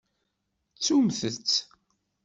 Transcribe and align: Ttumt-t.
Ttumt-t. 0.77 1.49